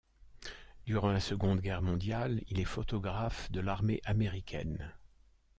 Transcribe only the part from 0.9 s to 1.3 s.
la